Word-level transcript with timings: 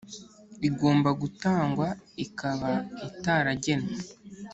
Igomba 0.67 1.09
gutangwa 1.21 1.87
ikaba 2.25 2.71
itaragenwe 3.09 3.91